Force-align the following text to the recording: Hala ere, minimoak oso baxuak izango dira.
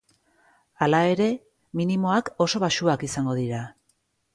Hala 0.85 1.01
ere, 1.11 1.29
minimoak 1.83 2.35
oso 2.49 2.67
baxuak 2.67 3.11
izango 3.13 3.41
dira. 3.45 3.67